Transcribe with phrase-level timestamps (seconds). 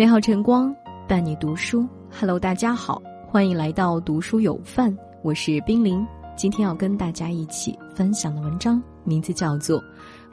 [0.00, 0.74] 美好晨光
[1.06, 6.02] 伴你读书，Hello，大家好，欢迎来到读书有范，我是冰凌。
[6.34, 9.78] 今天要跟大家一起分享的文章名字叫做《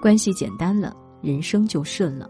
[0.01, 2.29] 关系简单了，人生就顺了》。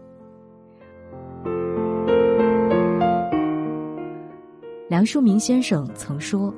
[4.88, 6.52] 梁漱溟先生曾说：“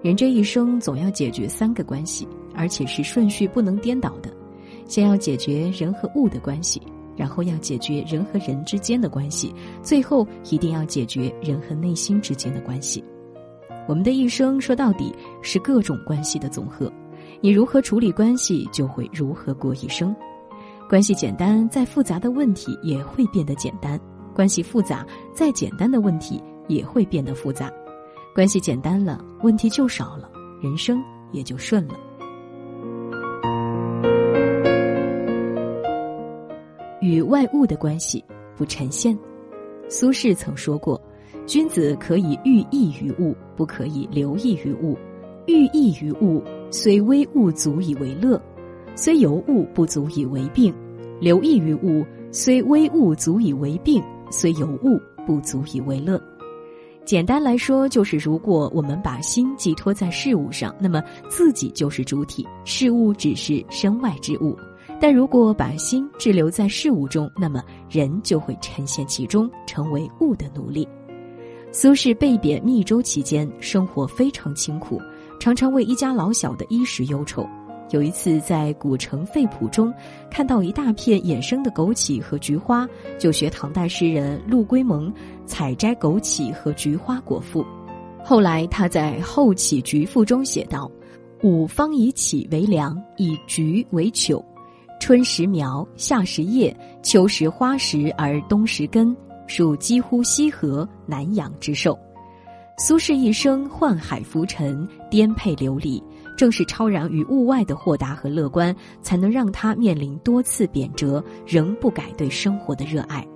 [0.00, 4.30] 人这一生总要解决三个关系，而且是顺序不能颠倒的。
[4.86, 6.80] 先要解决人和物的关系。”
[7.20, 13.04] 然后要解决人和人之间的关系，最后一定要解决人和内心之间的关系。
[13.86, 16.90] 我们的一生说到底是各种关系的总和，
[17.42, 20.16] 你如何处理关系，就会如何过一生。
[20.88, 23.98] 关系简单，再复杂的问题也会变得简单；
[24.34, 27.70] 关系复杂，再简单的问题也会变得复杂。
[28.34, 30.30] 关系简单了，问题就少了，
[30.62, 32.00] 人生也就顺了。
[37.30, 38.22] 外物的关系
[38.56, 39.16] 不呈现。
[39.88, 41.00] 苏轼曾说过
[41.46, 44.98] ：“君子可以寓意于物，不可以留意于物。
[45.46, 48.38] 寓意于物，虽微物足以为乐；
[48.94, 50.74] 虽尤物不足以为病。
[51.20, 56.20] 留意于物，虽微物足以为病；虽尤物不足以为乐。”
[57.04, 64.56] 简单来说，就是如果我们把心寄托在事物上，那么自己就是主体，事物只是身外之物。
[65.00, 70.86] 但如果把心滞留在事物中，那么人就会沉陷其中，成为物的奴隶。
[71.72, 75.00] 苏轼被贬密州期间，生活非常清苦，
[75.38, 77.48] 常常为一家老小的衣食忧愁。
[77.92, 79.92] 有一次在古城废圃中，
[80.30, 82.86] 看到一大片野生的枸杞和菊花，
[83.18, 85.12] 就学唐代诗人陆龟蒙
[85.46, 87.64] 采摘枸杞和菊花果腹。
[88.22, 90.90] 后来他在《后起菊赋》中写道
[91.42, 94.44] ：“吾方以杞为粮，以菊为酒。”
[95.10, 96.72] 春时苗，夏时叶，
[97.02, 99.16] 秋时花时而冬时根，
[99.48, 101.98] 属几乎西河南阳之兽。
[102.78, 106.00] 苏轼一生宦海浮沉，颠沛流离，
[106.36, 108.72] 正是超然于物外的豁达和乐观，
[109.02, 113.26] 才能让他面临多次贬谪，仍不改对生活的热爱。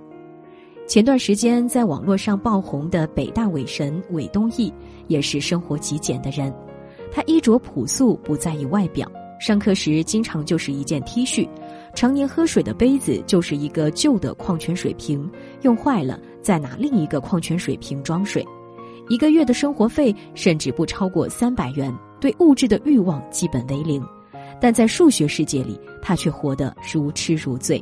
[0.87, 4.71] 前段时间在网络上爆红的北大伟神韦东奕，
[5.09, 6.55] 也是生活极简的人，
[7.11, 9.11] 他衣着朴素，不在意外表。
[9.37, 11.45] 上课时经常就是一件 T 恤，
[11.95, 15.27] 常年喝水的杯子就是一个旧的矿泉水瓶，
[15.61, 18.45] 用坏了再拿另一个矿泉水瓶装水。
[19.07, 24.03] 一个月的生活费甚至不超过三百元，对物质的欲望基本为零。
[24.59, 27.81] 但在数学世界里，他却活得如痴如醉，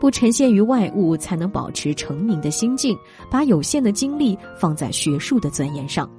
[0.00, 2.98] 不沉陷于外物，才能保持成名的心境，
[3.30, 6.10] 把有限的精力放在学术的钻研上。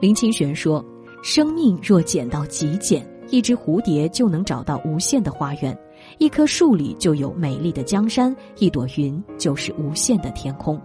[0.00, 0.84] 林清玄说
[1.22, 5.78] ：“生命若简到极简。”一只蝴蝶就能找到无限的花园，
[6.16, 10.80] 一棵树里就有美丽的江山，一朵云就是无限的天空。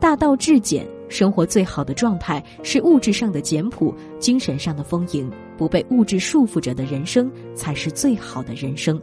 [0.00, 5.30] 大道至简，生活最好的状态是物质上的简朴，精神上的丰盈。
[5.56, 9.00] 不被物质束缚着的人生，才是最好的人生。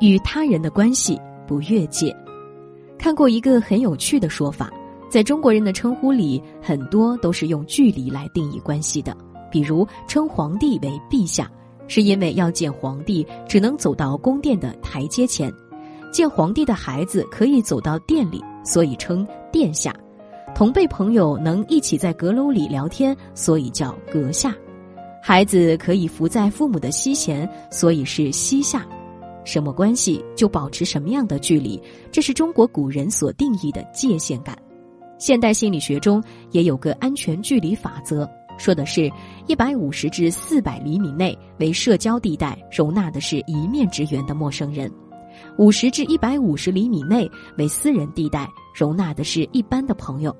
[0.00, 2.16] 与他人的关系不越界。
[2.96, 4.70] 看过一个很有趣的说法。
[5.16, 9.16] 在中国人的称呼里，很多都是用距离来定义关系的。
[9.50, 11.50] 比如称皇帝为陛下，
[11.88, 15.50] 是因为要见皇帝只能走到宫殿的台阶前；
[16.12, 19.90] 见皇帝的孩子可以走到殿里，所以称殿下；
[20.54, 24.50] 同辈朋友能一起在阁楼里聊天，所以叫阁下；
[25.22, 28.86] 孩子可以伏在父母的膝前，所以是膝下。
[29.46, 34.54] 什么关系就保持什么样的距离，这是中国古人所定义的界限感。
[35.18, 38.28] 现代心理学中也有个安全距离法则，
[38.58, 39.10] 说的是，
[39.46, 44.90] 一百五十至四百厘米内为社交地带，容纳的是一面之缘的陌生人；
[45.56, 48.46] 五十至一百五十厘米内为私人地带，
[48.78, 50.30] 容纳的是一般的朋友；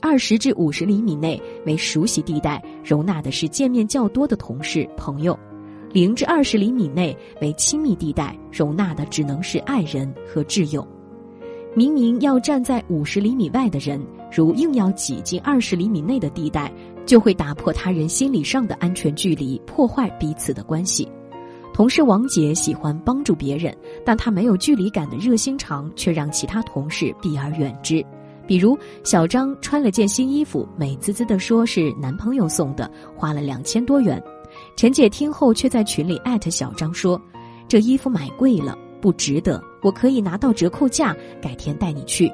[0.00, 5.36] 二十至五十厘米内为熟悉地带，容纳的是见面较多的同事朋友；
[5.92, 10.86] 零至二十厘米内为亲密地带，容纳的只能是爱人和挚友。
[11.74, 13.98] 明明要站在五十厘米外的人，
[14.30, 16.70] 如硬要挤进二十厘米内的地带，
[17.06, 21.08] 就会打破他人心理上的安全距离，破坏彼此的关系。
[21.72, 23.74] 同事王姐喜欢帮助别人，
[24.04, 28.04] 但她没有距离感的热心肠却让其他同事避而远之。
[28.46, 34.22] 比如小张穿了件新衣服，美滋滋的说是男朋友送的，花了两千多元。
[34.76, 37.18] 陈姐听后却在群里艾特小张说
[37.66, 42.32] ：“这衣服买贵了。”不值得，我可以拿到折扣价，改天带你去。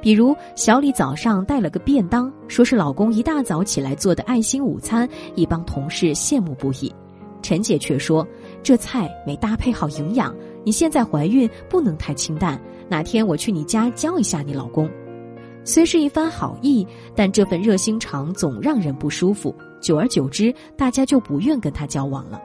[0.00, 6.92] 比如小李早上带了个便当，说是老公一大早起来做的爱心午餐，一帮同事羡慕不已。
[7.40, 8.26] 陈姐却说
[8.62, 10.34] 这菜没搭配好营养，
[10.64, 14.90] 你现在怀孕不能太清淡，哪天我去你家教一下你老公。
[15.64, 19.54] 虽是一番好意，但这份热心肠总让人不舒服。
[19.80, 22.40] 久而久之，大家就不愿跟他交往了。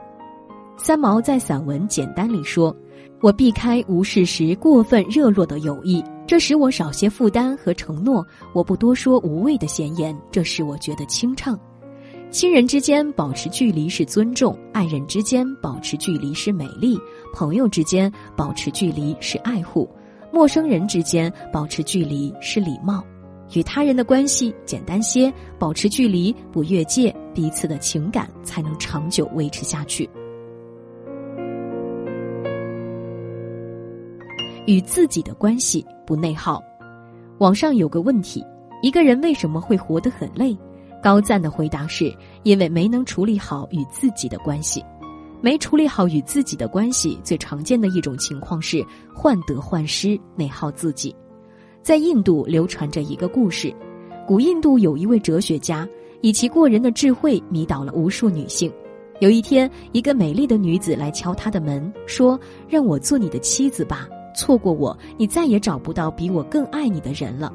[0.76, 2.74] 三毛在散文《简单》里说
[3.20, 8.24] ：“我避开无事时过分热络的友谊，这使我少些负担和承诺。
[8.52, 11.58] 我不多说无谓的闲言，这使我觉得清畅。
[12.30, 16.96] 亲人之间保持距离是尊重，爱人之间保持距离是美丽，
[17.34, 19.88] 朋友之间保持距离是爱护。”
[20.30, 23.02] 陌生人之间保持距离是礼貌，
[23.54, 30.08] 与他人的关系简单些，保持距离不越界，彼此的情感才能长久维持下去。
[34.68, 36.62] 与自己的关系不内耗。
[37.38, 38.44] 网上有个问题：
[38.82, 40.54] 一个人为什么会活得很累？
[41.02, 44.84] 高赞的回答是：因为没能处理好与自己的关系。
[45.40, 48.84] 没处理好与自己的关系，最常见的一种情况是
[49.14, 51.16] 患得患失、内耗自己。
[51.80, 53.74] 在印度流传着一个故事：
[54.26, 55.88] 古印度有一位哲学家，
[56.20, 58.70] 以其过人的智慧迷倒了无数女性。
[59.20, 62.38] 有一天，一个美丽的女子来敲他的门，说
[62.68, 67.52] ：“让我做你的妻子吧，错过我，你再也找不到比我更爱你的人了。”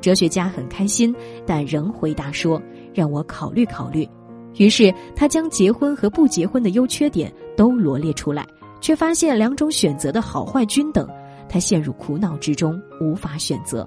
[0.00, 1.14] 哲学家很开心，
[1.44, 2.60] 但仍回答说
[2.94, 4.08] ：“让我考虑考虑。”
[4.56, 8.46] 于是他将结婚和不结婚的优缺点都罗列出来，
[8.80, 11.08] 却发现两种选择的好坏均等，
[11.48, 13.86] 他陷入苦恼之中，无法选择。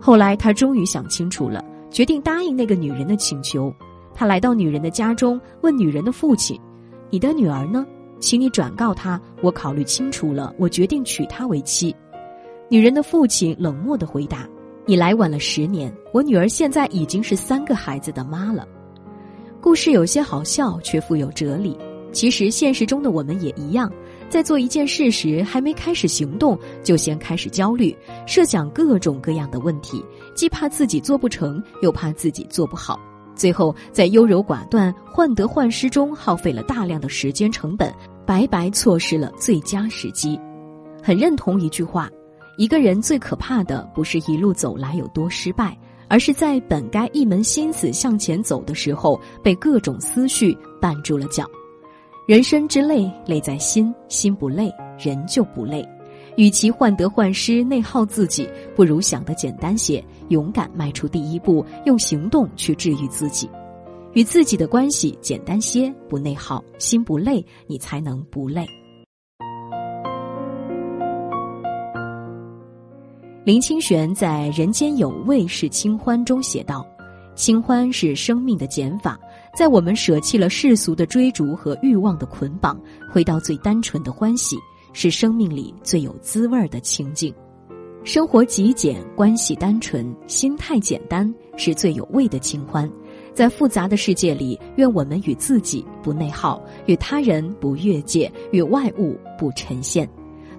[0.00, 3.72] 后来他终于想清楚了，决定答应那个女人的请求。
[4.14, 6.58] 他来到女人的家中，问女人的父亲
[7.10, 7.84] ：“你的女儿呢？
[8.24, 11.94] 请你转告他，我考虑清楚了，我决定娶她为妻。”
[12.70, 14.48] 女人的父亲冷漠的回答
[14.86, 18.66] ：“你来晚了十年，我女儿现在已经是三个孩子的妈了。”
[19.60, 21.76] 故事有些好笑，却富有哲理。
[22.12, 23.92] 其实现实中的我们也一样，
[24.30, 27.94] 在做一件事时，还没开始行动，就先开始焦虑，
[28.26, 30.02] 设想各种各样的问题，
[30.34, 32.98] 既怕自己做不成，又怕自己做不好，
[33.34, 37.92] 最后在优柔寡断、患得患失中耗费了大量的时间成本，
[38.26, 40.38] 白白错失了最佳时机。
[41.02, 42.10] 很认同一句话：
[42.56, 45.76] 一个人最可怕的，不是一路走来有多失败。
[46.06, 51.46] 而是在本该一门心思向前走的时候，被各种思绪绊住了脚。
[52.28, 55.84] 人生之累，累在心，心不累，人就不累。
[56.36, 63.48] 与其患得患失、内耗自己，不如想得简单些，勇敢迈出第一步，用行动去治愈自己。
[64.14, 68.64] 与自己的关系简单些，不内耗，心不累，你才能不累。
[73.44, 76.86] 林清玄在《人间有味是清欢》中写道
[77.34, 79.18] ：“清欢是生命的减法，
[79.54, 82.80] 在我们舍弃了世俗的追逐和欲望的捆绑，
[83.12, 84.56] 回到最单纯的欢喜，
[84.92, 87.34] 是生命里最有滋味的清静。
[88.04, 92.90] 生活极简，关系单纯，心态简单，是最有味的清欢。
[93.34, 100.08] 在复杂的世界里，愿我们与自己不内耗，与他人不越界，与外物不沉陷。”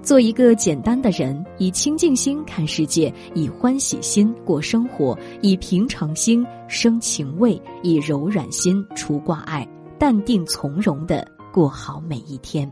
[0.04, 9.68] 做一个简单的人，以清净心看世界，以欢喜心过生活，以平常心生情味，以柔软心除挂碍，
[9.98, 12.72] 淡定从容的过好每一天。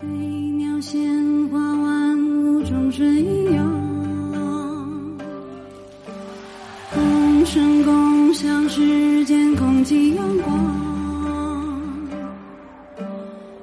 [0.00, 3.46] 飞鸟鲜花，万物众生一
[7.42, 10.56] 共生共享世间空气阳光。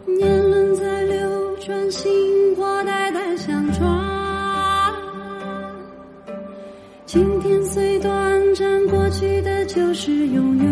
[0.06, 2.12] 年轮在流转，薪
[2.58, 3.88] 火代代相传
[7.06, 10.66] 今天虽短暂，过去的就是永远。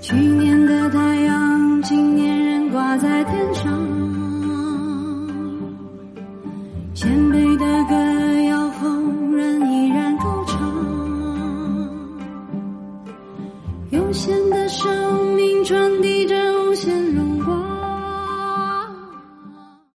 [0.00, 3.81] 去年的太阳，今年仍挂在天上。